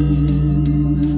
again. 0.00 1.09